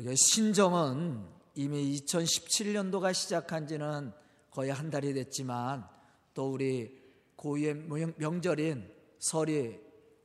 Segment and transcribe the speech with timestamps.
[0.00, 1.22] 우리가 신정은
[1.54, 4.12] 이미 2017년도가 시작한 지는
[4.50, 5.86] 거의 한 달이 됐지만
[6.32, 6.98] 또 우리
[7.36, 9.78] 고유의 명절인 설이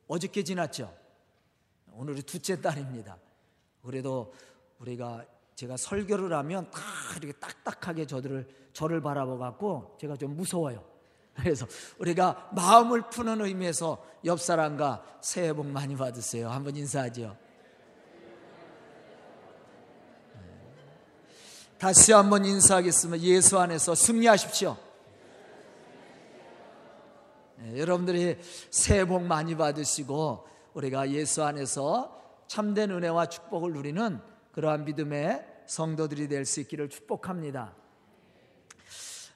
[0.08, 0.94] 어저께 지났죠.
[1.92, 3.18] 오늘이 둘째 달입니다.
[3.82, 4.34] 그래도
[4.80, 5.26] 우리가
[5.56, 6.80] 제가 설교를 하면 다
[7.18, 10.84] 이렇게 딱딱하게 저들을 저를 바라봐 갖고 제가 좀 무서워요.
[11.34, 11.68] 그래서
[12.00, 16.50] 우리가 마음을 푸는 의미에서 옆 사람과 새해 복 많이 받으세요.
[16.50, 17.45] 한번 인사하죠.
[21.80, 23.24] 다시 한번 인사하겠습니다.
[23.26, 24.78] 예수 안에서 승리하십시오.
[27.58, 28.38] 네, 여러분들이
[28.72, 34.20] 새해 복 많이 받으시고 우리가 예수 안에서 참된 은혜와 축복을 누리는
[34.54, 37.74] 그러한 믿음의 성도들이 될 수 있기를 축복합니다.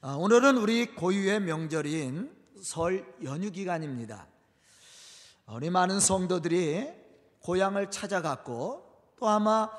[0.01, 2.31] 아, 오늘은 우리 고유의 명절인
[2.61, 4.27] 설 연휴 기간입니다.
[5.47, 6.87] 우리 많은 성도들이
[7.41, 8.85] 고향을 찾아갔고
[9.19, 9.69] 또 아마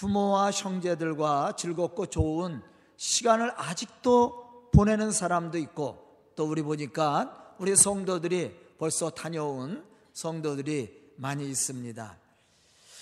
[0.00, 2.62] 부모와 형제들과 즐겁고 좋은
[2.96, 12.16] 시간을 아직도 보내는 사람도 있고 또 우리 보니까 우리 성도들이 벌써 다녀온 성도들이 많이 있습니다.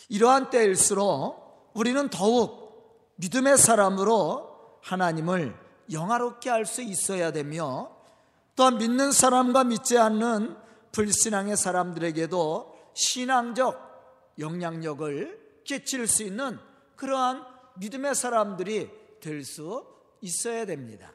[0.08, 5.54] 이러한 때일수록 우리는 더욱 믿음의 사람으로 하나님을
[5.92, 7.92] 영화롭게 할 수 있어야 되며
[8.56, 10.56] 또한 믿는 사람과 믿지 않는
[10.90, 16.58] 불신앙의 사람들에게도 신앙적 영향력을 끼칠 수 있는
[16.98, 17.44] 그러한
[17.76, 19.86] 믿음의 사람들이 될 수
[20.20, 21.12] 있어야 됩니다.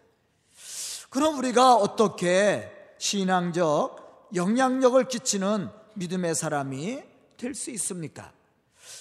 [1.09, 7.03] 그럼 우리가 어떻게 신앙적 영향력을 끼치는 믿음의 사람이
[7.37, 8.31] 될 수 있습니까?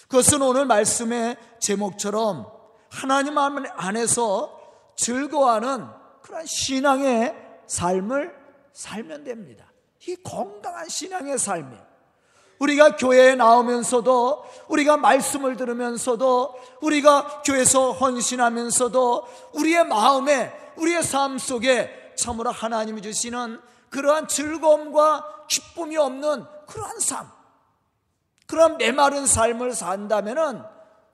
[0.08, 2.50] 그것은 오늘 말씀의 제목처럼
[2.90, 4.60] 하나님 안에서
[4.96, 5.86] 즐거워하는
[6.20, 7.34] 그런 신앙의
[7.68, 8.34] 삶을
[8.72, 9.72] 살면 됩니다.
[10.08, 11.91] 이 건강한 신앙의 삶이에요.
[12.62, 22.52] 우리가 교회에 나오면서도 우리가 말씀을 들으면서도 우리가 교회에서 헌신하면서도 우리의 마음에 우리의 삶 속에 참으로
[22.52, 27.28] 하나님이 주시는 그러한 즐거움과 기쁨이 없는 그러한 삶
[28.46, 30.62] 그런 메마른 삶을 산다면은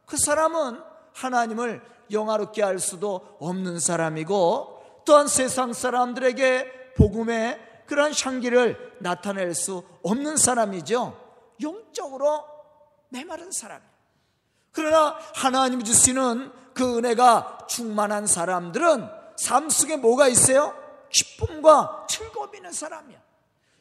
[0.04, 0.82] 그 사람은
[1.14, 10.36] 하나님을 영화롭게 할 수도 없는 사람이고 또한 세상 사람들에게 복음의 그러한 향기를 나타낼 수 없는
[10.36, 11.27] 사람이죠.
[11.62, 12.44] 영적으로
[13.08, 13.80] 메마른 사람.
[14.72, 20.74] 그러나 하나님 주시는 그 은혜가 충만한 사람들은 삶 속에 뭐가 있어요?
[21.10, 23.18] 기쁨과 즐거움이 있는 사람이야.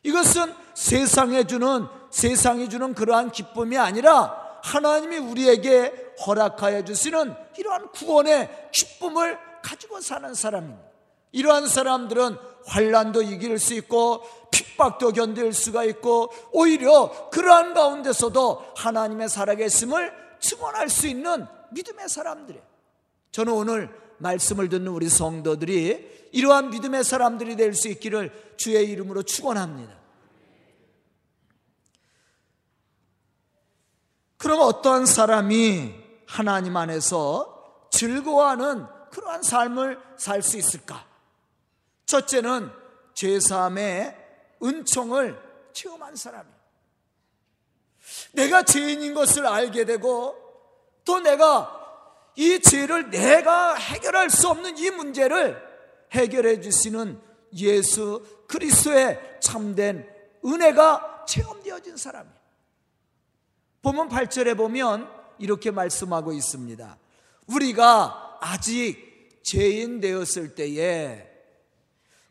[0.03, 9.37] 이것은 세상에 주는 세상이 주는 그러한 기쁨이 아니라 하나님이 우리에게 허락하여 주시는 이러한 구원의 기쁨을
[9.61, 10.87] 가지고 사는 사람입니다.
[11.31, 14.23] 이러한 사람들은 환란도 이길 수 있고
[14.77, 22.63] 핍박도 견딜 수가 있고 오히려 그러한 가운데서도 하나님의 살아계심을 증언할 수 있는 믿음의 사람들이에요.
[23.31, 23.89] 저는 오늘
[24.19, 29.97] 말씀을 듣는 우리 성도들이 이러한 믿음의 사람들이 될 수 있기를 주의 이름으로 축원합니다.
[34.37, 35.93] 그럼 어떠한 사람이
[36.27, 41.05] 하나님 안에서 즐거워하는 그러한 삶을 살 수 있을까?
[42.05, 42.71] 첫째는
[43.13, 44.26] 죄사함의
[44.61, 45.39] 은총을
[45.73, 46.57] 체험한 사람이에요.
[48.33, 50.35] 내가 죄인인 것을 알게 되고
[51.03, 51.73] 또 내가
[52.35, 55.61] 이 죄를 내가 해결할 수 없는 이 문제를
[56.11, 57.19] 해결해 주시는
[57.53, 60.07] 예수 그리스도의 참된
[60.45, 62.37] 은혜가 체험되어진 사람이에요.
[63.81, 66.97] 보면 8절에 보면 이렇게 말씀하고 있습니다.
[67.47, 71.27] 우리가 아직 죄인 되었을 때에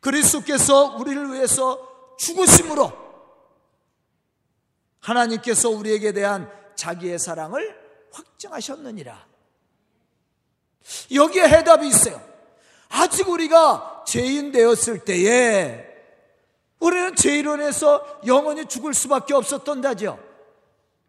[0.00, 2.92] 그리스도께서 우리를 위해서 죽으심으로
[5.00, 7.78] 하나님께서 우리에게 대한 자기의 사랑을
[8.12, 9.26] 확정하셨느니라.
[11.12, 12.20] 여기에 해답이 있어요.
[12.88, 15.84] 아직 우리가 죄인 되었을 때에
[16.78, 20.18] 우리는 죄인론에서 영원히 죽을 수밖에 없었던다죠.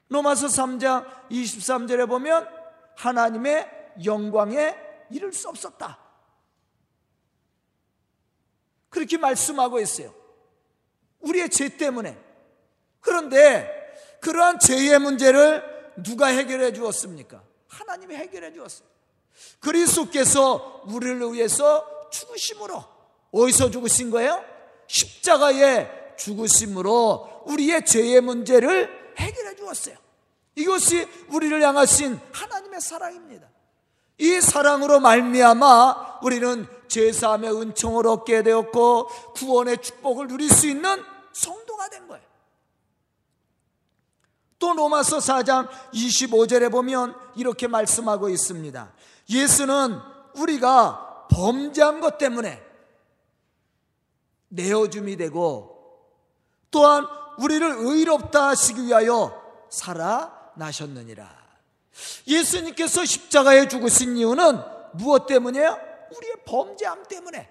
[0.09, 2.47] 로마서 3장 23절에 보면
[2.95, 3.69] 하나님의
[4.05, 4.75] 영광에
[5.11, 5.99] 이를 수 없었다.
[8.89, 10.13] 그렇게 말씀하고 있어요.
[11.21, 12.17] 우리의 죄 때문에.
[12.99, 13.69] 그런데
[14.21, 15.63] 그러한 죄의 문제를
[16.03, 17.41] 누가 해결해 주었습니까?
[17.67, 18.87] 하나님이 해결해 주었어요.
[19.59, 22.83] 그리스도께서 우리를 위해서 죽으심으로
[23.31, 24.43] 어디서 죽으신 거예요?
[24.87, 29.95] 십자가에 죽으심으로 우리의 죄의 문제를 해결해 주었어요.
[30.55, 33.47] 이것이 우리를 향하신 하나님의 사랑입니다.
[34.17, 41.03] 이 사랑으로 말미암아 우리는 제사함의 은총을 얻게 되었고 구원의 축복을 누릴 수 있는
[41.33, 42.25] 성도가 된 거예요.
[44.59, 48.91] 또 로마서 4장 25절에 보면 이렇게 말씀하고 있습니다.
[49.29, 49.99] 예수는
[50.35, 52.63] 우리가 범죄한 것 때문에
[54.49, 55.75] 내어줌이 되고
[56.71, 57.05] 또한
[57.37, 61.47] 우리를 의롭다 하시기 위하여 살아나셨느니라.
[62.27, 64.59] 예수님께서 십자가에 죽으신 이유는
[64.93, 65.86] 무엇 때문이에요?
[66.15, 67.49] 우리의 범죄함 때문에.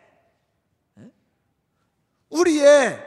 [2.31, 2.99] 우리의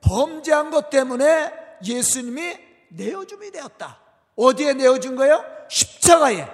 [0.00, 1.52] 범죄한 것 때문에
[1.84, 2.58] 예수님이
[2.90, 4.00] 내어줌이 되었다.
[4.36, 5.44] 어디에 내어준 거예요?
[5.68, 6.46] 십자가에.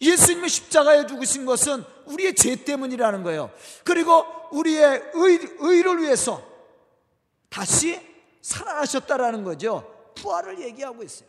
[0.00, 3.50] 예수님이 십자가에 죽으신 것은 우리의 죄 때문이라는 거예요.
[3.84, 6.42] 그리고 우리의 의, 의를 위해서
[7.48, 8.00] 다시
[8.40, 10.12] 살아나셨다라는 거죠.
[10.16, 11.28] 부활을 얘기하고 있어요.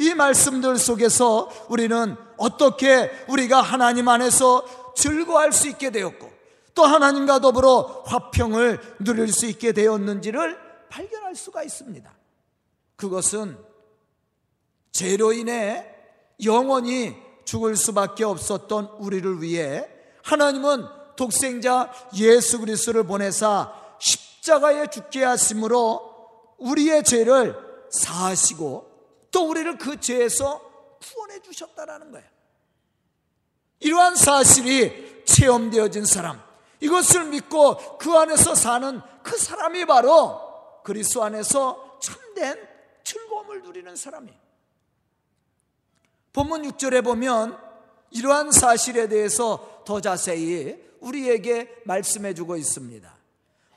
[0.00, 6.30] 이 말씀들 속에서 우리는 어떻게 우리가 하나님 안에서 즐거워할 수 있게 되었고
[6.74, 10.58] 또 하나님과 더불어 화평을 누릴 수 있게 되었는지를
[10.88, 12.10] 발견할 수가 있습니다.
[12.96, 13.58] 그것은
[14.90, 15.86] 죄로 인해
[16.42, 17.14] 영원히
[17.44, 19.86] 죽을 수밖에 없었던 우리를 위해
[20.22, 27.54] 하나님은 독생자 예수 그리스도를 보내사 십자가에 죽게 하심으로 우리의 죄를
[27.90, 28.89] 사하시고
[29.30, 30.60] 또 우리를 그 죄에서
[31.00, 32.26] 구원해 주셨다라는 거예요.
[33.80, 36.42] 이러한 사실이 체험되어진 사람,
[36.80, 42.56] 이것을 믿고 그 안에서 사는 그 사람이 바로 그리스도 안에서 참된
[43.04, 44.38] 즐거움을 누리는 사람이에요.
[46.32, 47.58] 본문 6절에 보면
[48.10, 53.16] 이러한 사실에 대해서 더 자세히 우리에게 말씀해 주고 있습니다.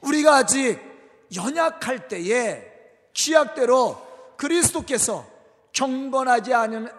[0.02, 0.80] 우리가 아직
[1.36, 2.72] 연약할 때에
[3.14, 5.26] 기약대로 그리스도께서
[5.74, 6.90] 경건하지 않은,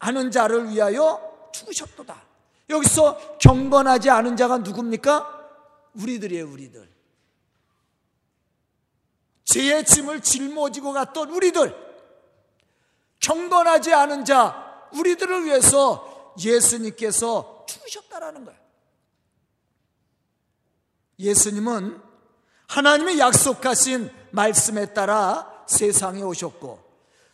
[0.00, 2.22] 않은 자를 위하여 죽으셨도다.
[2.68, 5.38] 여기서 경건하지 않은 자가 누굽니까?
[5.94, 6.88] 우리들이에요, 우리들.
[9.44, 11.74] 죄의 짐을 짊어지고 갔던 우리들.
[13.18, 18.60] 경건하지 않은 자, 우리들을 위해서 예수님께서 죽으셨다라는 거예요.
[21.18, 22.00] 예수님은
[22.68, 26.89] 하나님이 약속하신 말씀에 따라 세상에 오셨고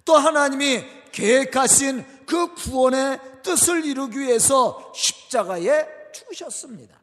[0.06, 6.98] 또 하나님이 계획하신 그 구원의 뜻을 이루기 위해서 십자가에 죽으셨습니다.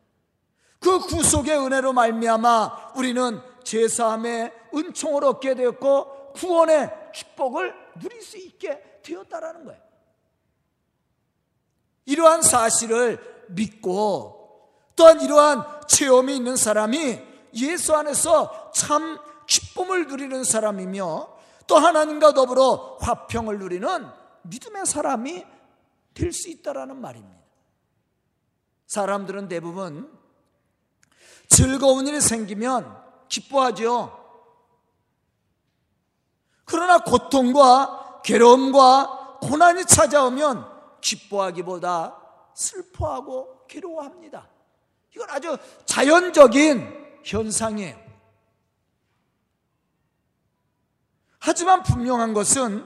[0.79, 9.65] 그 구속의 은혜로 말미암아 우리는 제사함의 은총을 얻게 되었고 구원의 축복을 누릴 수 있게 되었다라는
[9.65, 9.81] 거예요.
[12.05, 17.19] 이러한 사실을 믿고 또한 이러한 체험이 있는 사람이
[17.55, 21.32] 예수 안에서 참 기쁨을 누리는 사람이며
[21.67, 24.07] 또 하나님과 더불어 화평을 누리는
[24.43, 25.45] 믿음의 사람이
[26.13, 27.41] 될 수 있다라는 말입니다.
[28.87, 30.11] 사람들은 대부분
[31.47, 34.19] 즐거운 일이 생기면 기뻐하죠.
[36.65, 40.69] 그러나 고통과 괴로움과 고난이 찾아오면
[41.01, 42.17] 기뻐하기보다
[42.53, 44.47] 슬퍼하고 괴로워합니다.
[45.15, 48.02] 이건 아주 자연적인 현상이에요.
[51.45, 52.85] 하지만 분명한 것은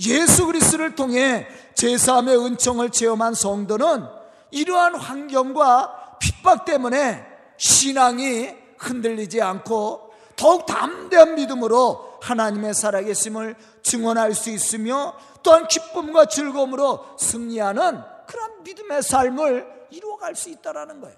[0.00, 4.06] 예수 그리스도를 통해 제3의 은총을 체험한 성도는
[4.50, 7.24] 이러한 환경과 핍박 때문에
[7.56, 18.02] 신앙이 흔들리지 않고 더욱 담대한 믿음으로 하나님의 살아계심을 증언할 수 있으며 또한 기쁨과 즐거움으로 승리하는
[18.26, 21.16] 그런 믿음의 삶을 이루어갈 수 있다는 거예요.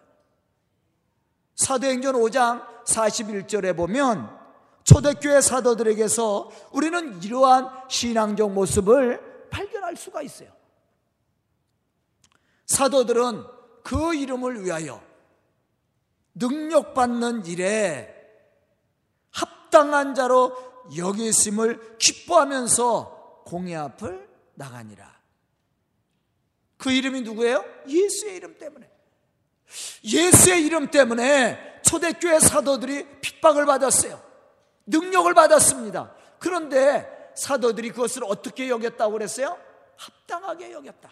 [1.57, 4.44] 사도행전 5장 41절에 보면
[4.85, 10.51] 초대교회 사도들에게서 우리는 이러한 신앙적 모습을 발견할 수가 있어요.
[12.67, 13.45] 사도들은
[13.83, 15.03] 그 이름을 위하여
[16.35, 18.15] 능력받는 일에
[19.31, 20.57] 합당한 자로
[20.97, 25.15] 여기심을 기뻐하면서 공의 앞을 나가니라.
[26.77, 27.65] 그 이름이 누구예요?
[27.89, 28.91] 예수의 이름 때문에.
[30.05, 34.24] 예수의 이름 때문에 초대교회 사도들이 핍박을 받았어요.
[34.87, 36.15] 능력을 받았습니다.
[36.39, 39.59] 그런데 사도들이 그것을 어떻게 여겼다고 그랬어요?
[39.97, 41.11] 합당하게 여겼다.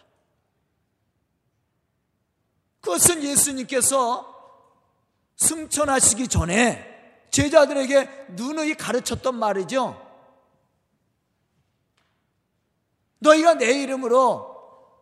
[2.80, 4.28] 그것은 예수님께서
[5.36, 6.88] 승천하시기 전에
[7.30, 10.00] 제자들에게 누누이 가르쳤던 말이죠.
[13.20, 14.52] 너희가 내 이름으로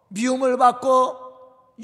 [0.08, 1.30] 미움을 받고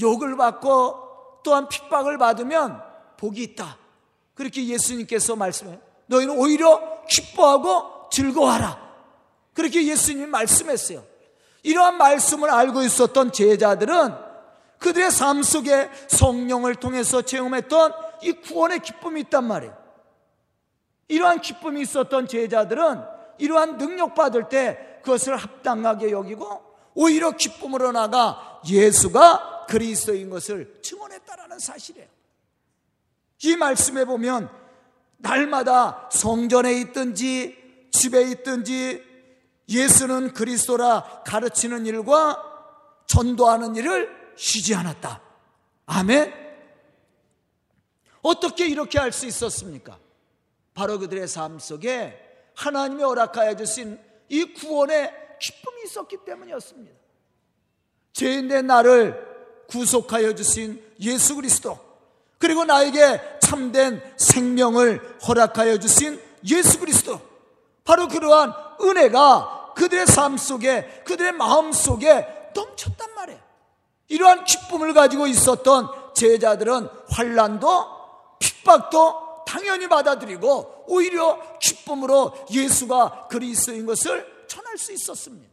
[0.00, 2.82] 욕을 받고 또한 핍박을 받으면
[3.16, 3.78] 복이 있다.
[4.34, 5.85] 그렇게 예수님께서 말씀해요.
[6.06, 8.86] 너희는 오히려 기뻐하고 즐거워하라.
[9.52, 11.04] 그렇게 예수님이 말씀했어요.
[11.62, 14.14] 이러한 말씀을 알고 있었던 제자들은
[14.78, 19.76] 그들의 삶 속에 성령을 통해서 체험했던 이 구원의 기쁨이 있단 말이에요.
[21.08, 23.02] 이러한 기쁨이 있었던 제자들은
[23.38, 26.62] 이러한 능력 받을 때 그것을 합당하게 여기고
[26.94, 32.08] 오히려 기쁨으로 나가 예수가 그리스도인 것을 증언했다라는 사실이에요.
[33.42, 34.50] 이 말씀에 보면
[35.18, 39.04] 날마다 성전에 있든지 집에 있든지
[39.68, 42.42] 예수는 그리스도라 가르치는 일과
[43.06, 45.20] 전도하는 일을 쉬지 않았다.
[45.86, 46.32] 아멘.
[48.22, 49.98] 어떻게 이렇게 할 수 있었습니까?
[50.74, 52.22] 바로 그들의 삶 속에
[52.54, 56.92] 하나님이 허락하여 주신 이 구원의 기쁨이 있었기 때문이었습니다.
[58.12, 61.78] 죄인 된 나를 구속하여 주신 예수 그리스도
[62.38, 67.20] 그리고 나에게 참된 생명을 허락하여 주신 예수 그리스도
[67.84, 73.40] 바로 그러한 은혜가 그들의 삶 속에 그들의 마음 속에 넘쳤단 말이에요.
[74.08, 77.86] 이러한 기쁨을 가지고 있었던 제자들은 환란도
[78.40, 85.48] 핍박도 당연히 받아들이고 오히려 기쁨으로 예수가 그리스도인 것을 전할 수 있었습니다.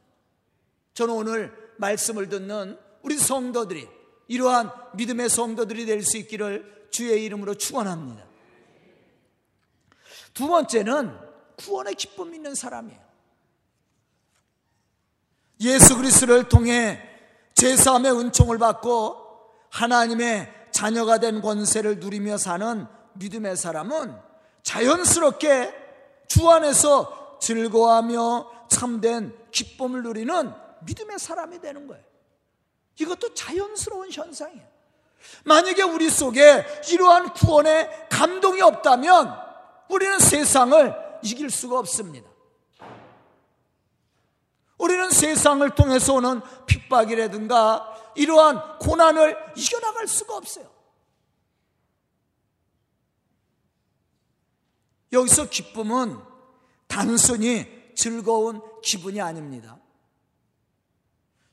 [0.96, 3.88] 저는 오늘 말씀을 듣는 우리 성도들이
[4.30, 8.24] 이러한 믿음의 성도들이 될 수 있기를 주의 이름으로 축원합니다.
[10.34, 11.18] 두 번째는
[11.58, 13.02] 구원의 기쁨 있는 사람이에요.
[15.62, 17.02] 예수 그리스도를 통해
[17.56, 19.18] 제사함의 은총을 받고
[19.70, 24.16] 하나님의 자녀가 된 권세를 누리며 사는 믿음의 사람은
[24.62, 25.74] 자연스럽게
[26.28, 32.04] 주 안에서 즐거워하며 참된 기쁨을 누리는 믿음의 사람이 되는 거예요.
[33.00, 34.73] 이것도 자연스러운 현상이에요.
[35.46, 39.36] 만약에 우리 속에 이러한 구원의 감동이 없다면
[39.90, 42.30] 우리는 세상을 이길 수가 없습니다.
[44.78, 50.70] 우리는 세상을 통해서 오는 핍박이라든가 이러한 고난을 이겨나갈 수가 없어요.
[55.12, 56.20] 여기서 기쁨은
[56.88, 59.78] 단순히 즐거운 기분이 아닙니다.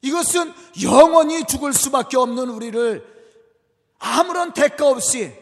[0.03, 3.20] 이것은 영원히 죽을 수밖에 없는 우리를
[4.01, 5.33] 아무런 대가 없이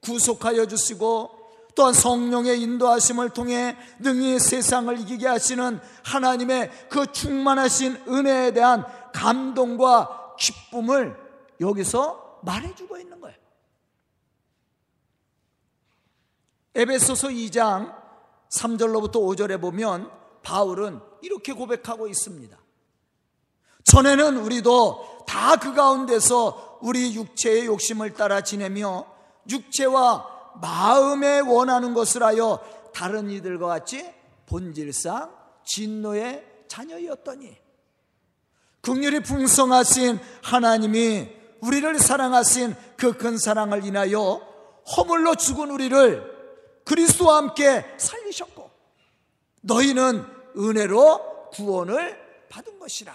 [0.00, 1.38] 구속하여 주시고
[1.76, 11.16] 또한 성령의 인도하심을 통해 능히 세상을 이기게 하시는 하나님의 그 충만하신 은혜에 대한 감동과 기쁨을
[11.60, 13.36] 여기서 말해주고 있는 거예요.
[16.74, 17.94] 에베소서 2장
[18.48, 20.10] 3절로부터 5절에 보면
[20.42, 22.58] 바울은 이렇게 고백하고 있습니다.
[23.84, 29.06] 전에는 우리도 다 그 가운데서 우리 육체의 욕심을 따라 지내며
[29.48, 32.60] 육체와 마음에 원하는 것을 하여
[32.94, 34.04] 다른 이들과 같이
[34.46, 35.34] 본질상
[35.64, 37.56] 진노의 자녀였더니
[38.80, 41.28] 극률이 풍성하신 하나님이
[41.60, 44.40] 우리를 사랑하신 그 큰 사랑을 인하여
[44.96, 46.40] 허물로 죽은 우리를
[46.84, 48.70] 그리스도와 함께 살리셨고
[49.62, 50.24] 너희는
[50.56, 52.18] 은혜로 구원을
[52.48, 53.14] 받은 것이라.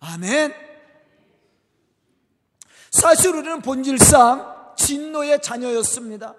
[0.00, 0.71] 아멘.
[2.92, 6.34] 사실 우리는 본질상 진노의 자녀였습니다.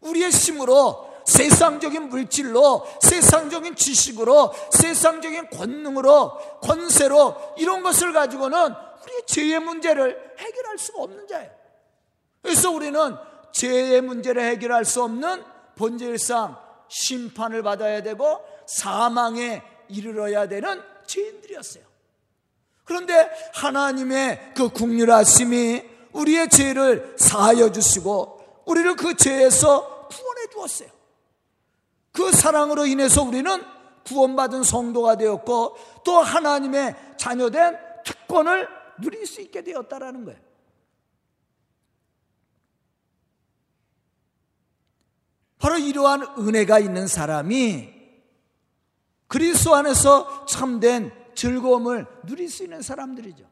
[0.00, 10.34] 우리의 힘으로 세상적인 물질로 세상적인 지식으로 세상적인 권능으로 권세로 이런 것을 가지고는 우리의 죄의 문제를
[10.38, 11.50] 해결할 수가 없는 자예요.
[12.42, 13.16] 그래서 우리는
[13.52, 15.42] 죄의 문제를 해결할 수 없는
[15.74, 16.56] 본질상
[16.88, 21.84] 심판을 받아야 되고 사망에 이르러야 되는 죄인들이었어요.
[22.84, 25.87] 그런데 하나님의 그 국률하심이
[26.18, 30.90] 우리의 죄를 사하여 주시고 우리를 그 죄에서 구원해 주었어요.
[32.12, 33.62] 그 사랑으로 인해서 우리는
[34.04, 38.68] 구원받은 성도가 되었고 또 하나님의 자녀된 특권을
[39.00, 40.40] 누릴 수 있게 되었다라는 거예요.
[45.58, 47.92] 바로 이러한 은혜가 있는 사람이
[49.26, 53.44] 그리스도 안에서 참된 즐거움을 누릴 수 있는 사람들이죠.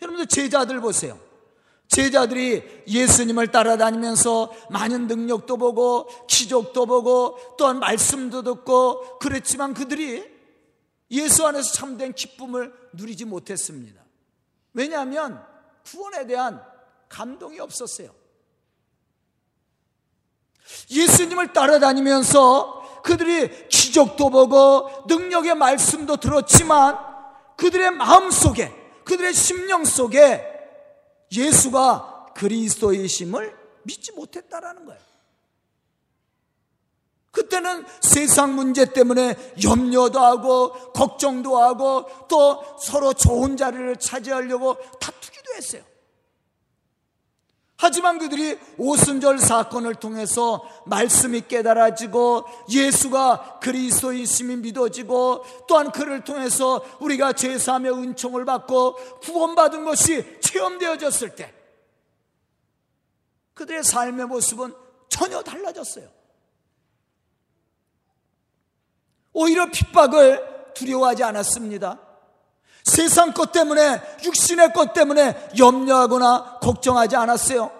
[0.00, 1.18] 여러분들 제자들 보세요.
[1.92, 10.24] 제자들이 예수님을 따라다니면서 많은 능력도 보고 기적도 보고 또한 말씀도 듣고 그랬지만 그들이
[11.10, 14.00] 예수 안에서 참된 기쁨을 누리지 못했습니다.
[14.72, 15.44] 왜냐하면
[15.84, 16.64] 구원에 대한
[17.10, 18.08] 감동이 없었어요.
[20.90, 26.96] 예수님을 따라다니면서 그들이 기적도 보고 능력의 말씀도 들었지만
[27.58, 28.72] 그들의 마음 속에
[29.04, 30.51] 그들의 심령 속에
[31.32, 35.00] 예수가 그리스도이심을 믿지 못했다라는 거예요.
[37.30, 45.82] 그때는 세상 문제 때문에 염려도 하고 걱정도 하고 또 서로 좋은 자리를 차지하려고 다투기도 했어요.
[47.82, 57.90] 하지만 그들이 오순절 사건을 통해서 말씀이 깨달아지고 예수가 그리스도이심이 믿어지고 또한 그를 통해서 우리가 제사함의
[57.92, 61.52] 은총을 받고 구원받은 것이 체험되어졌을 때
[63.54, 64.72] 그들의 삶의 모습은
[65.08, 66.08] 전혀 달라졌어요.
[69.32, 72.11] 오히려 핍박을 두려워하지 않았습니다.
[72.84, 77.70] 세상 것 때문에, 육신의 것 때문에 염려하거나 걱정하지 않았어요.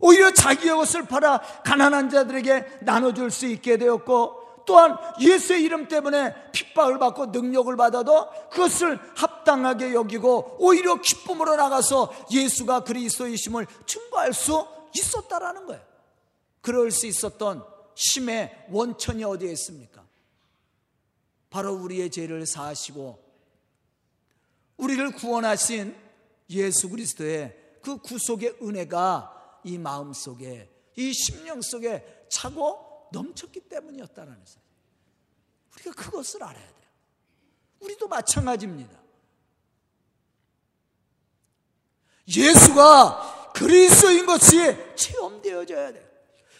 [0.00, 6.98] 오히려 자기의 것을 팔아 가난한 자들에게 나눠줄 수 있게 되었고, 또한 예수의 이름 때문에 핍박을
[6.98, 15.82] 받고 능력을 받아도 그것을 합당하게 여기고 오히려 기쁨으로 나가서 예수가 그리스도이심을 증거할 수 있었다라는 거예요.
[16.60, 17.64] 그럴 수 있었던
[17.94, 20.02] 힘의 원천이 어디에 있습니까?
[21.50, 23.21] 바로 우리의 죄를 사하시고
[24.82, 25.96] 우리를 구원하신
[26.50, 34.60] 예수 그리스도의 그 구속의 은혜가 이 마음 속에 이 심령 속에 차고 넘쳤기 때문이었다는 사실.
[35.74, 36.90] 우리가 그것을 알아야 돼요.
[37.80, 39.00] 우리도 마찬가지입니다.
[42.26, 46.04] 예수가 그리스도인 것이 체험되어져야 돼요.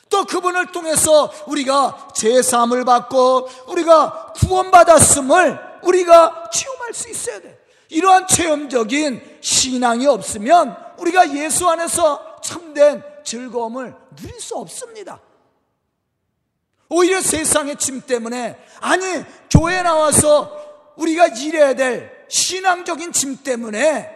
[0.09, 7.62] 또 그분을 통해서 우리가 제사함을 받고 우리가 구원받았음을 우리가 체험할 수 있어야 돼.
[7.93, 15.21] 이러한 체험적인 신앙이 없으면 우리가 예수 안에서 참된 즐거움을 누릴 수 없습니다.
[16.89, 19.05] 오히려 세상의 짐 때문에 아니
[19.51, 24.11] 교회 나와서 우리가 일해야 될 신앙적인 짐 때문에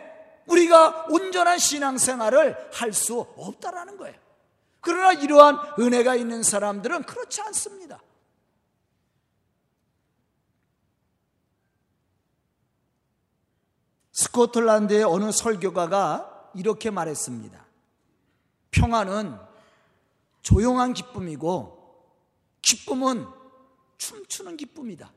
[0.47, 4.14] 우리가 온전한 신앙생활을 할 수 없다라는 거예요.
[4.80, 8.00] 그러나 이러한 은혜가 있는 사람들은 그렇지 않습니다.
[14.36, 17.64] 스코틀란드의 어느 설교가가 이렇게 말했습니다.
[18.70, 19.38] 평화는
[20.42, 21.76] 조용한 기쁨이고
[22.60, 23.26] 기쁨은
[23.96, 25.10] 춤추는 기쁨이다.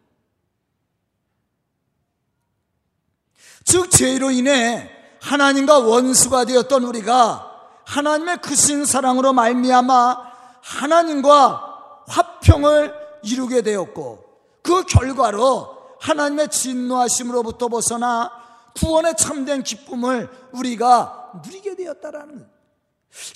[3.66, 4.90] 즉 죄로 인해
[5.22, 7.46] 하나님과 원수가 되었던 우리가
[7.86, 10.30] 하나님의 크신 사랑으로 말미암아
[10.62, 14.24] 하나님과 화평을 이루게 되었고
[14.62, 18.40] 그 결과로 하나님의 진노하심으로부터 벗어나
[18.76, 22.48] 구원의 참된 기쁨을 우리가 누리게 되었다라는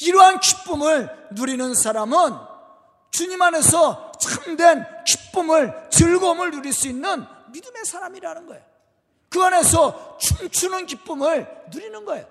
[0.01, 2.37] 이러한 기쁨을 누리는 사람은
[3.11, 8.63] 주님 안에서 참된 기쁨을 즐거움을 누릴 수 있는 믿음의 사람이라는 거예요.
[9.29, 12.25] 그 안에서 춤추는 기쁨을 누리는 거예요.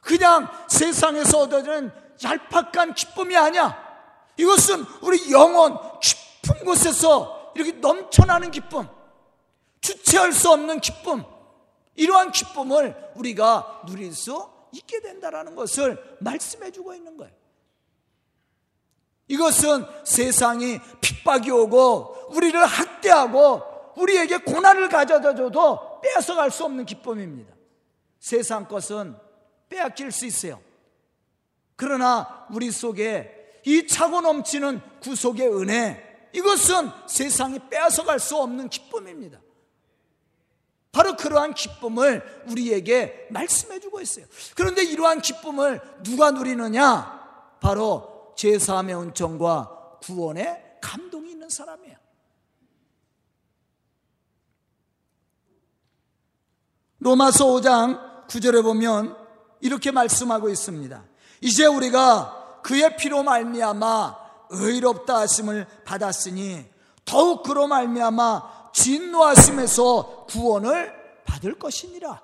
[0.00, 3.78] 그냥 세상에서 얻어지는 얄팍한 기쁨이 아니야.
[4.36, 8.88] 이것은 우리 영혼 깊은 곳에서 이렇게 넘쳐나는 기쁨,
[9.80, 11.24] 주체할 수 없는 기쁨,
[11.94, 17.32] 이러한 기쁨을 우리가 누릴 수 있게 된다라는 것을 말씀해 주고 있는 거예요.
[19.28, 23.62] 이것은 세상이 핍박이 오고 우리를 학대하고
[23.96, 27.54] 우리에게 고난을 가져다 줘도 빼앗아갈 수 없는 기쁨입니다.
[28.18, 29.16] 세상 것은
[29.68, 30.60] 빼앗길 수 있어요.
[31.76, 39.40] 그러나 우리 속에 이 차고 넘치는 구속의 은혜, 이것은 세상이 빼앗아갈 수 없는 기쁨입니다.
[40.92, 44.26] 바로 그러한 기쁨을 우리에게 말씀해 주고 있어요.
[44.54, 47.56] 그런데 이러한 기쁨을 누가 누리느냐?
[47.60, 51.96] 바로 제사함의 은총과 구원의 감동이 있는 사람이에요.
[56.98, 59.16] 로마서 5장 9절에 보면
[59.60, 61.04] 이렇게 말씀하고 있습니다.
[61.40, 64.16] 이제 우리가 그의 피로 말미암아
[64.50, 66.66] 의롭다 하심을 받았으니
[67.04, 72.20] 더욱 그로 말미암아 진노하심에서 구원을 받을 것이니라.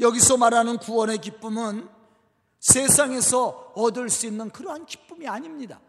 [0.00, 1.88] 여기서 말하는 구원의 기쁨은
[2.60, 5.80] 세상에서 얻을 수 있는 그러한 기쁨이 아닙니다.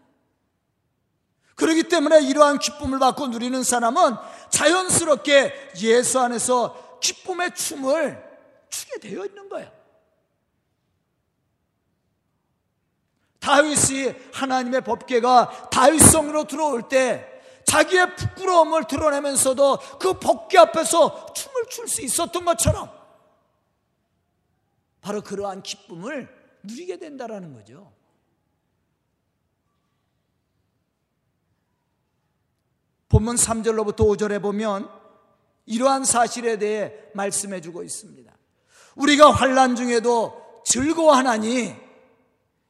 [1.55, 4.15] 그렇기 때문에 이러한 기쁨을 받고 누리는 사람은
[4.51, 8.23] 자연스럽게 예수 안에서 기쁨의 춤을
[8.69, 9.71] 추게 되어 있는 거예요.
[13.39, 17.36] 다윗이 하나님의 법계가 다윗성으로 들어올 때
[17.67, 22.89] 자기의 부끄러움을 드러내면서도 그 법계 앞에서 춤을 출 수 있었던 것처럼
[25.01, 26.27] 바로 그러한 기쁨을
[26.63, 27.91] 누리게 된다라는 거죠.
[33.09, 34.89] 본문 3절로부터 5절에 보면
[35.65, 38.31] 이러한 사실에 대해 말씀해 주고 있습니다.
[38.95, 41.86] 우리가 환란 중에도 즐거워하나니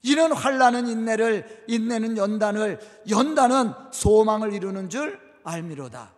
[0.08, 6.14] 이는 환란은 인내를 인내는 연단을 연단은 소망을 이루는 줄 알미로다.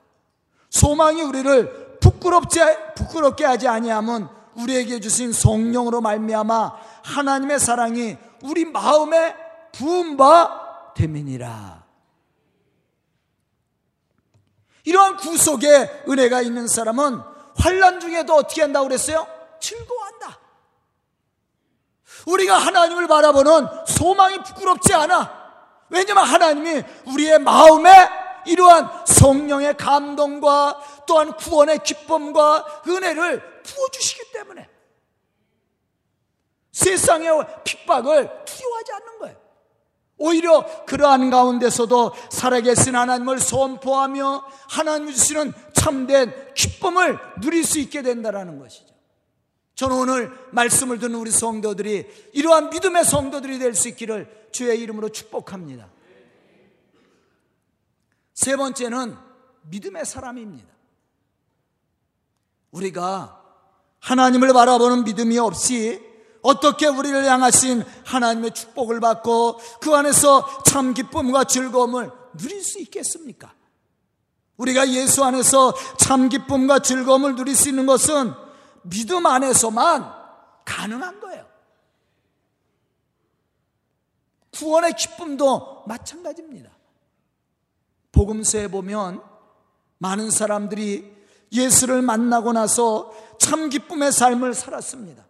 [0.70, 2.60] 소망이 우리를 부끄럽지
[2.96, 9.36] 부끄럽게 하지 아니하면 우리에게 주신 성령으로 말미암아 하나님의 사랑이 우리 마음에
[9.72, 11.84] 부은 바 됨이니라.
[14.84, 17.22] 이러한 구속의 은혜가 있는 사람은
[17.58, 19.26] 환란 중에도 어떻게 한다고 그랬어요?
[19.60, 20.09] 즐거워한다.
[22.26, 25.40] 우리가 하나님을 바라보는 소망이 부끄럽지 않아.
[25.90, 27.90] 왜냐하면 하나님이 우리의 마음에
[28.46, 34.70] 이러한 성령의 감동과 또한 구원의 기쁨과 은혜를 부어주시기 때문에
[36.72, 37.32] 세상의
[37.64, 39.38] 핍박을 두려워하지 않는 거예요.
[40.18, 48.94] 오히려 그러한 가운데서도 살아계신 하나님을 선포하며 하나님 주시는 참된 기쁨을 누릴 수 있게 된다는 것이죠.
[49.80, 55.88] 저는 오늘 말씀을 듣는 우리 성도들이 이러한 믿음의 성도들이 될 수 있기를 주의 이름으로 축복합니다.
[58.34, 59.16] 세 번째는
[59.70, 60.68] 믿음의 사람입니다.
[62.72, 63.42] 우리가
[64.00, 66.02] 하나님을 바라보는 믿음이 없이
[66.42, 73.54] 어떻게 우리를 향하신 하나님의 축복을 받고 그 안에서 참 기쁨과 즐거움을 누릴 수 있겠습니까?
[74.58, 78.49] 우리가 예수 안에서 참 기쁨과 즐거움을 누릴 수 있는 것은
[78.84, 80.14] 믿음 안에서만
[80.66, 81.46] 가능한 거예요.
[84.52, 86.70] 구원의 기쁨도 마찬가지입니다.
[88.12, 89.22] 복음서에 보면
[90.00, 91.18] 많은 사람들이
[91.52, 95.24] 예수를 만나고 나서 참 기쁨의 삶을 살았습니다.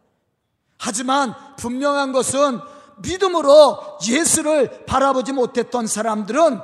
[0.78, 2.60] 하지만 분명한 것은
[3.02, 6.60] 믿음으로 예수를 바라보지 못했던 사람들은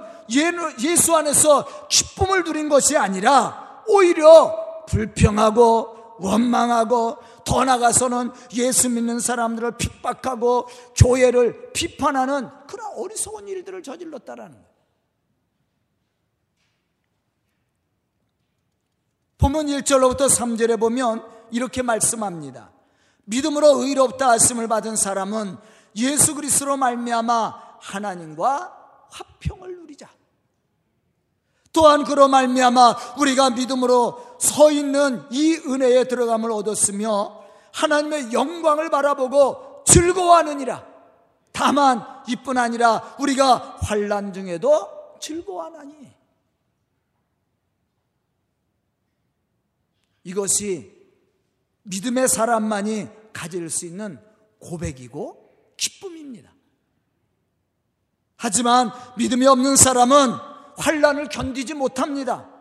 [0.81, 10.67] 예수 안에서 기쁨을 누린 것이 아니라 오히려 불평하고 원망하고 더 나가서는 예수 믿는 사람들을 핍박하고
[10.95, 14.75] 교회를 비판하는 그런 어리석은 일들을 저질렀다라는 거예요.
[19.37, 22.71] 본문 1절로부터 3절에 보면 이렇게 말씀합니다.
[23.25, 25.57] 믿음으로 의롭다 하심을 받은 사람은
[25.97, 30.09] 예수 그리스도로 말미암아 하나님과 화평을 누리자.
[31.71, 40.85] 또한 그로 말미암아 우리가 믿음으로 서 있는 이 은혜에 들어감을 얻었으며 하나님의 영광을 바라보고 즐거워하느니라.
[41.51, 46.13] 다만 이뿐 아니라 우리가 환란 중에도 즐거워하나니.
[50.23, 50.91] 이것이
[51.83, 54.19] 믿음의 사람만이 가질 수 있는
[54.59, 56.53] 고백이고 기쁨입니다.
[58.37, 60.31] 하지만 믿음이 없는 사람은
[60.77, 62.54] 환란을 견디지 못합니다.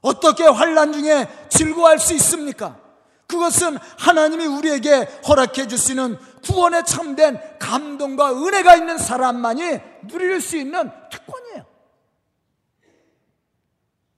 [0.00, 2.78] 어떻게 환란 중에 즐거워할 수 있습니까?
[3.26, 11.64] 그것은 하나님이 우리에게 허락해 주시는 구원에 참된 감동과 은혜가 있는 사람만이 누릴 수 있는 특권이에요.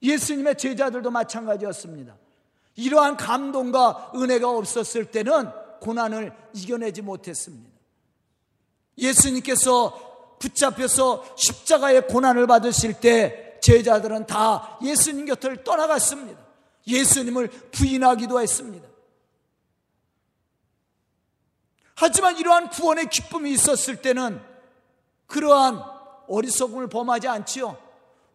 [0.01, 2.17] 예수님의 제자들도 마찬가지였습니다.
[2.75, 7.69] 이러한 감동과 은혜가 없었을 때는 고난을 이겨내지 못했습니다.
[8.97, 16.37] 예수님께서 붙잡혀서 십자가의 고난을 받으실 때 제자들은 다 예수님 곁을 떠나갔습니다.
[16.85, 18.85] 예수님을 부인하기도 했습니다.
[21.95, 24.41] 하지만 이러한 구원의 기쁨이 있었을 때는
[25.27, 25.81] 그러한
[26.27, 27.77] 어리석음을 범하지 않지요.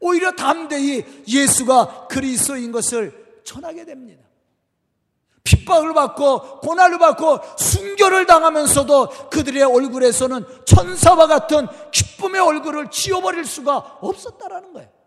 [0.01, 4.25] 오히려 담대히 예수가 그리스도인 것을 전하게 됩니다.
[5.45, 14.73] 핍박을 받고 고난을 받고 순교를 당하면서도 그들의 얼굴에서는 천사와 같은 기쁨의 얼굴을 지워버릴 수가 없었다라는
[14.73, 14.98] 거예요.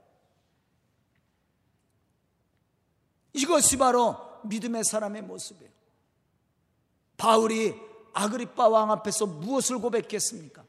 [3.34, 5.72] 이것이 바로 믿음의 사람의 모습이에요.
[7.18, 7.76] 바울이
[8.14, 10.64] 아그리빠 왕 앞에서 무엇을 고백했습니까?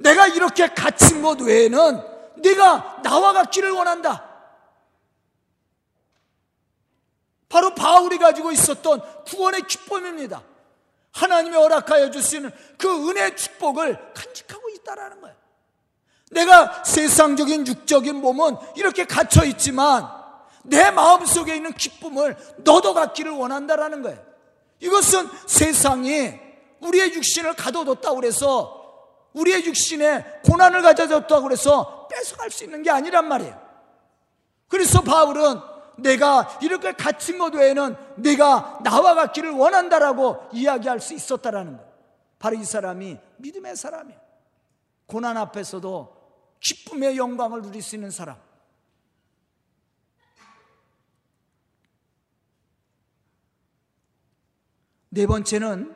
[0.00, 2.02] 내가 이렇게 갇힌 것 외에는
[2.38, 4.28] 네가 나와 같기를 원한다.
[7.48, 10.42] 바로 바울이 가지고 있었던 구원의 기쁨입니다.
[11.12, 15.36] 하나님이 허락하여 주시는 그 은혜의 축복을 간직하고 있다라는 거예요.
[16.30, 20.21] 내가 세상적인 육적인 몸은 이렇게 갇혀 있지만
[20.62, 24.18] 내 마음 속에 있는 기쁨을 너도 갖기를 원한다라는 거예요.
[24.80, 26.34] 이것은 세상이
[26.80, 28.82] 우리의 육신을 가둬뒀다고 그래서
[29.32, 33.60] 우리의 육신에 고난을 가져줬다고 그래서 뺏어갈 수 있는 게 아니란 말이에요.
[34.68, 35.60] 그래서 바울은
[35.98, 41.84] 내가 이렇게 갇힌 것 외에는 내가 나와 같기를 원한다라고 이야기할 수 있었다라는 것.
[42.38, 44.20] 바로 이 사람이 믿음의 사람이에요.
[45.06, 46.16] 고난 앞에서도
[46.60, 48.36] 기쁨의 영광을 누릴 수 있는 사람.
[55.14, 55.94] 네 번째는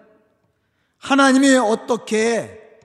[0.98, 2.78] 하나님이 어떻게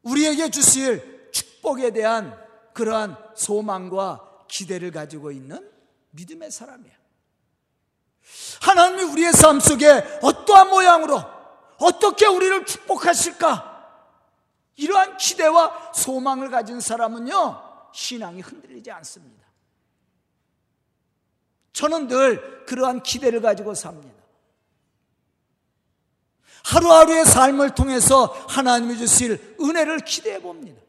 [0.00, 2.34] 우리에게 주실 축복에 대한
[2.72, 5.70] 그러한 소망과 기대를 가지고 있는
[6.12, 6.94] 믿음의 사람이야.
[8.62, 9.86] 하나님이 우리의 삶 속에
[10.22, 11.22] 어떠한 모양으로
[11.76, 13.68] 어떻게 우리를 축복하실까?
[14.76, 19.44] 이러한 기대와 소망을 가진 사람은요, 신앙이 흔들리지 않습니다.
[21.74, 24.19] 저는 늘 그러한 기대를 가지고 삽니다.
[26.64, 30.80] 하루하루의 삶을 통해서 하나님이 주실 은혜를 기대해 봅니다.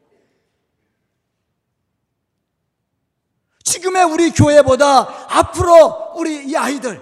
[3.64, 7.00] 지금의 우리 교회보다 앞으로 우리 이 아이들,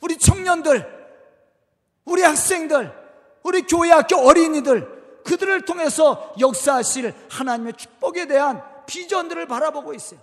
[0.00, 1.02] 우리 청년들,
[2.04, 2.92] 우리 학생들,
[3.42, 10.20] 우리 교회 학교 어린이들, 그들을 통해서 역사하실 하나님의 축복에 대한 비전들을 바라보고 있어요.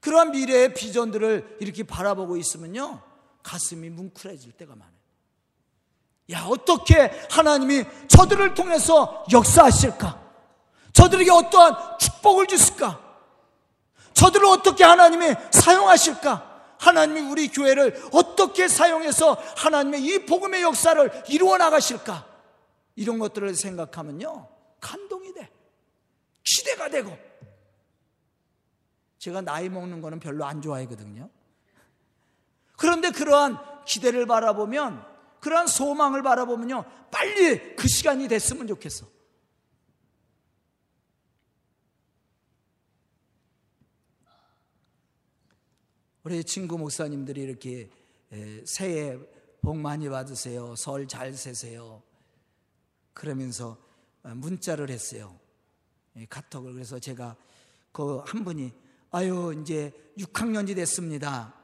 [0.00, 3.02] 그러한 미래의 비전들을 이렇게 바라보고 있으면요,
[3.42, 4.98] 가슴이 뭉클해질 때가 많아요.
[6.30, 10.28] 야, 어떻게 하나님이 저들을 통해서 역사하실까?
[10.92, 13.00] 저들에게 어떠한 축복을 주실까?
[14.12, 16.76] 저들을 어떻게 하나님이 사용하실까?
[16.78, 22.26] 하나님이 우리 교회를 어떻게 사용해서 하나님의 이 복음의 역사를 이루어 나가실까?
[22.96, 24.48] 이런 것들을 생각하면요.
[24.80, 25.48] 감동이 돼.
[26.44, 27.16] 기대가 되고.
[29.18, 31.28] 제가 나이 먹는 거는 별로 안 좋아하거든요.
[32.78, 35.04] 그런데 그러한 기대를 바라보면,
[35.40, 36.84] 그러한 소망을 바라보면요.
[37.10, 39.06] 빨리 그 시간이 됐으면 좋겠어.
[46.24, 47.90] 우리 친구 목사님들이 이렇게
[48.64, 49.18] 새해
[49.62, 50.74] 복 많이 받으세요.
[50.76, 52.02] 설 잘 세세요.
[53.12, 53.76] 그러면서
[54.22, 55.38] 어, 문자를 했어요.
[56.28, 56.74] 카톡을.
[56.74, 57.36] 그래서 제가
[57.92, 58.72] 그 한 분이
[59.10, 61.57] 아유, 이제 6학년이 됐습니다.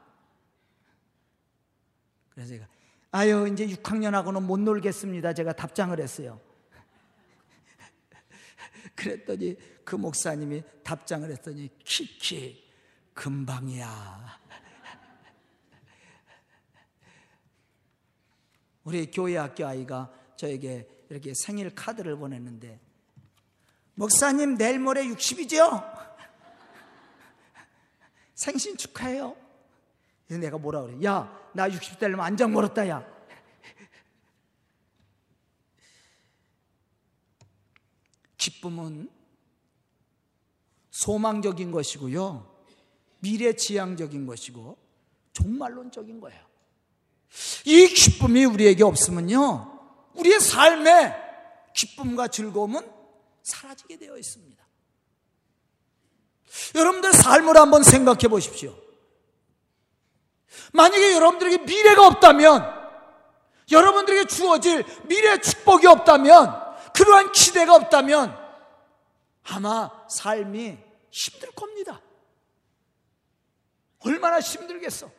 [2.35, 2.67] 그래서 제가
[3.11, 5.33] 아유, 이제 6학년하고는 못 놀겠습니다.
[5.33, 6.41] 제가 답장을 했어요.
[8.93, 12.61] 그랬더니 그 목사님이 답장을 했더니 키키
[13.13, 14.39] 금방이야.
[18.83, 22.81] 우리 교회 학교 아이가 저에게 이렇게 생일 카드를 보냈는데
[23.93, 25.95] 목사님 내일 모레 60이죠?
[28.35, 29.44] 생신 축하해요.
[30.27, 30.97] 그래서 내가 뭐라 그래?
[31.03, 33.05] 야, 나 60 되려면 안장 멀었다, 야.
[38.37, 39.09] 기쁨은
[40.91, 42.55] 소망적인 것이고요.
[43.19, 44.77] 미래 지향적인 것이고
[45.33, 46.45] 종말론적인 거예요.
[47.65, 49.71] 이 기쁨이 우리에게 없으면요.
[50.13, 51.13] 우리의 삶의
[51.75, 52.89] 기쁨과 즐거움은
[53.43, 54.63] 사라지게 되어 있습니다.
[56.75, 58.84] 여러분들 삶을 한번 생각해 보십시오.
[60.73, 62.73] 만약에 여러분들에게 미래가 없다면,
[63.71, 66.63] 여러분들에게 주어질 미래 축복이 없다면,
[66.93, 68.37] 그러한 기대가 없다면,
[69.43, 70.77] 아마 삶이
[71.11, 72.01] 힘들 겁니다.
[73.99, 75.09] 얼마나 힘들겠어.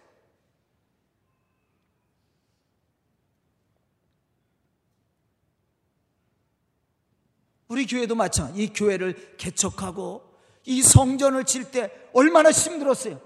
[7.68, 8.62] 우리 교회도 마찬가지.
[8.62, 10.22] 이 교회를 개척하고
[10.64, 13.20] 이 성전을 칠 때 얼마나 힘들었어요.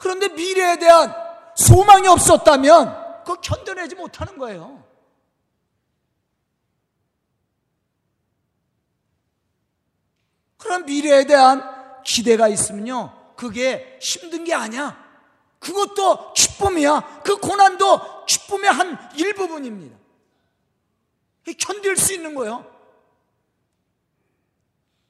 [0.00, 1.14] 그런데 미래에 대한
[1.54, 4.82] 소망이 없었다면 그거 견뎌내지 못하는 거예요.
[10.56, 13.34] 그런 미래에 대한 기대가 있으면요.
[13.36, 14.98] 그게 힘든 게 아니야.
[15.58, 17.20] 그것도 기쁨이야.
[17.22, 19.98] 그 고난도 기쁨의 한 일부분입니다.
[21.58, 22.64] 견딜 수 있는 거예요.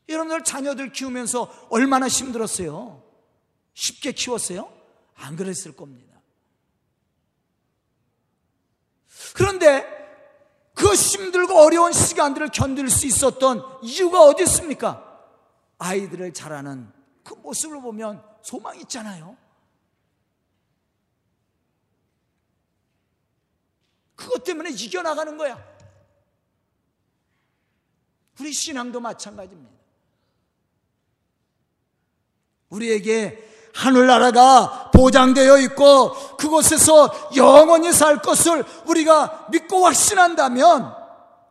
[0.09, 3.05] 여러분들 자녀들 키우면서 얼마나 힘들었어요?
[3.75, 4.80] 쉽게 키웠어요?
[5.21, 6.21] 안 그랬을 겁니다.
[9.35, 9.99] 그런데
[10.75, 15.07] 그 힘들고 어려운 시간들을 견딜 수 있었던 이유가 어디 있습니까?
[15.79, 16.91] 아이들을 자라는
[17.23, 19.37] 그 모습을 보면 소망이 있잖아요.
[24.17, 25.71] 그것 때문에 이겨나가는 거야.
[28.39, 29.71] 우리 신앙도 마찬가지입니다.
[32.71, 40.95] 우리에게 하늘나라가 보장되어 있고 그곳에서 영원히 살 것을 우리가 믿고 확신한다면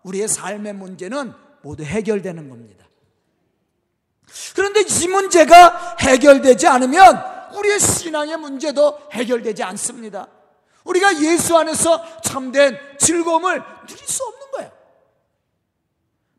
[0.03, 2.86] 우리의 삶의 문제는 모두 해결되는 겁니다.
[4.55, 7.23] 그런데 이 문제가 해결되지 않으면
[7.55, 10.27] 우리의 신앙의 문제도 해결되지 않습니다.
[10.84, 14.71] 우리가 예수 안에서 참된 즐거움을 누릴 수 없는 거예요.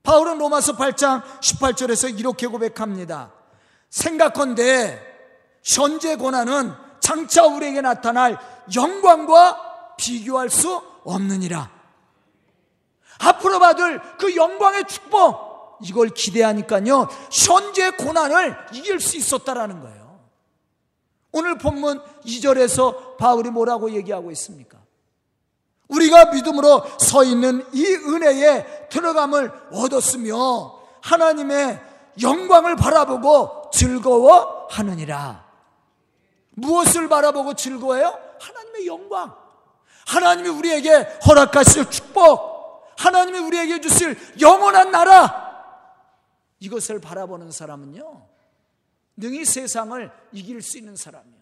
[0.03, 3.33] 바울은 로마서 8장 18절에서 이렇게 고백합니다.
[3.91, 5.10] 생각건대
[5.65, 8.39] 현재 고난은 장차 우리에게 나타날
[8.75, 11.71] 영광과 비교할 수 없느니라.
[13.19, 17.09] 앞으로 받을 그 영광의 축복, 이걸 기대하니까요.
[17.31, 20.21] 현재 고난을 이길 수 있었다라는 거예요.
[21.33, 24.79] 오늘 본문 2절에서 바울이 뭐라고 얘기하고 있습니까?
[25.89, 31.81] 우리가 믿음으로 서 있는 이 은혜에 들어감을 얻었으며 하나님의
[32.23, 35.50] 영광을 바라보고 즐거워하느니라.
[36.61, 38.19] 무엇을 바라보고 즐거워해요?
[38.41, 39.35] 하나님의 영광.
[40.07, 40.91] 하나님이 우리에게
[41.27, 42.51] 허락하실 축복.
[42.99, 45.49] 하나님이 우리에게 주실 영원한 나라.
[46.59, 48.29] 이것을 바라보는 사람은요.
[49.17, 51.41] 능히 세상을 이길 수 있는 사람이에요.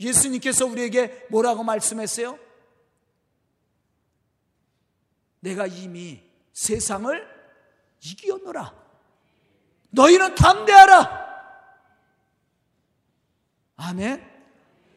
[0.00, 2.38] 예수님께서 우리에게 뭐라고 말씀했어요?
[5.40, 7.38] 내가 이미 세상을
[8.00, 8.74] 이기었노라.
[9.90, 11.27] 너희는 담대하라.
[13.78, 14.22] 아멘.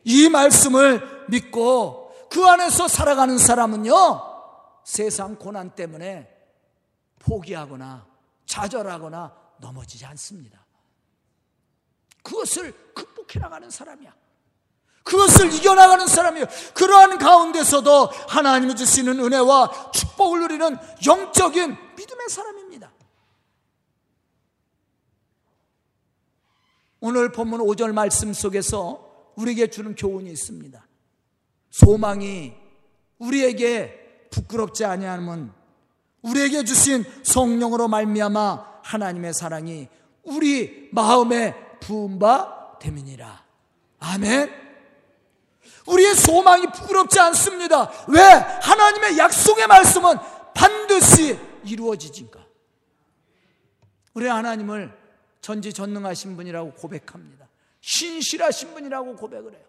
[0.04, 3.94] 이 말씀을 믿고 그 안에서 살아가는 사람은요,
[4.84, 6.30] 세상 고난 때문에
[7.20, 8.06] 포기하거나
[8.46, 10.66] 좌절하거나 넘어지지 않습니다.
[12.24, 14.14] 그것을 극복해 나가는 사람이야.
[15.04, 16.46] 그것을 이겨나가는 사람이에요.
[16.74, 22.61] 그러한 가운데서도 하나님이 주시는 은혜와 축복을 누리는 영적인 믿음의 사람입니다.
[27.02, 30.88] 오늘 본문 5절 말씀 속에서 우리에게 주는 교훈이 있습니다.
[31.72, 32.54] 소망이
[33.18, 35.52] 우리에게 부끄럽지 아니하면
[36.22, 39.90] 우리에게 주신 성령으로 말미암아 하나님의 사랑이
[40.24, 43.46] 우리 마음에 부은 바 됨이니라.
[44.00, 44.52] 아멘.
[45.88, 47.92] 우리의 소망이 부끄럽지 않습니다.
[48.10, 48.22] 왜?
[48.22, 50.18] 하나님의 약속의 말씀은
[50.54, 52.46] 반드시 이루어지니까.
[54.14, 55.01] 우리 하나님을
[55.42, 57.50] 전지전능하신 분이라고 고백합니다.
[57.82, 59.66] 신실하신 분이라고 고백을 해요.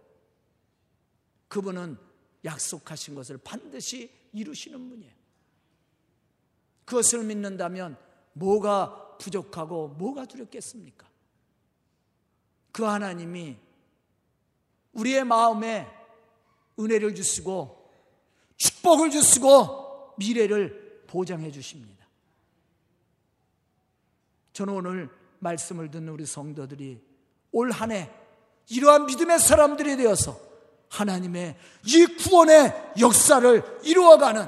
[1.48, 1.98] 그분은
[2.44, 5.12] 약속하신 것을 반드시 이루시는 분이에요.
[6.84, 7.96] 그것을 믿는다면
[8.34, 11.08] 뭐가 부족하고 뭐가 두렵겠습니까?
[12.72, 13.58] 그 하나님이
[14.92, 15.86] 우리의 마음에
[16.78, 17.90] 은혜를 주시고
[18.56, 22.06] 축복을 주시고 미래를 보장해 주십니다.
[24.52, 27.00] 저는 오늘 말씀을 듣는 우리 성도들이
[27.52, 28.08] 올 한 해
[28.68, 30.38] 이러한 믿음의 사람들이 되어서
[30.88, 34.46] 하나님의 이 구원의 역사를 이루어가는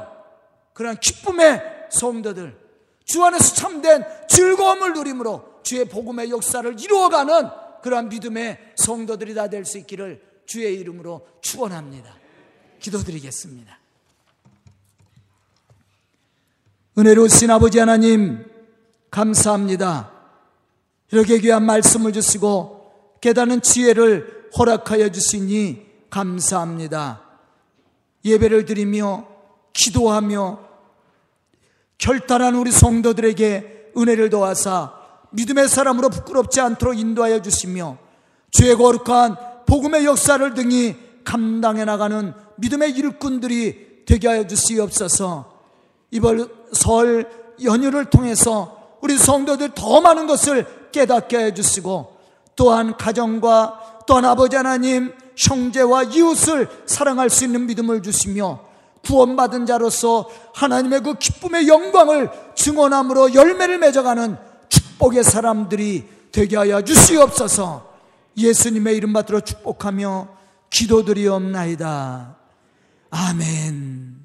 [0.72, 2.58] 그런 기쁨의 성도들
[3.04, 7.50] 주 안에서 참된 즐거움을 누림으로 주의 복음의 역사를 이루어가는
[7.82, 12.14] 그러한 믿음의 성도들이 다 될 수 있기를 주의 이름으로 축원합니다.
[12.80, 13.78] 기도드리겠습니다.
[16.96, 18.44] 은혜로우신 아버지 하나님
[19.10, 20.13] 감사합니다.
[21.10, 27.22] 이렇게 귀한 말씀을 주시고 깨닫는 지혜를 허락하여 주시니 감사합니다.
[28.24, 29.26] 예배를 드리며
[29.72, 30.58] 기도하며
[31.98, 34.92] 결단한 우리 성도들에게 은혜를 도와사
[35.30, 37.98] 믿음의 사람으로 부끄럽지 않도록 인도하여 주시며
[38.50, 39.36] 죄 거룩한
[39.66, 45.60] 복음의 역사를 등이 감당해 나가는 믿음의 일꾼들이 되게 하여 주시옵소서.
[46.10, 47.28] 이번 설
[47.62, 52.16] 연휴를 통해서 우리 성도들 더 많은 것을 깨닫게 해 주시고
[52.54, 58.60] 또한 가정과 또한 아버지 하나님 형제와 이웃을 사랑할 수 있는 믿음을 주시며
[59.04, 64.36] 구원받은 자로서 하나님의 그 기쁨의 영광을 증언함으로 열매를 맺어가는
[64.68, 67.92] 축복의 사람들이 되게 하여 주시옵소서
[68.36, 70.28] 예수님의 이름 받들어 축복하며
[70.70, 72.36] 기도드리옵나이다.
[73.10, 74.23] 아멘.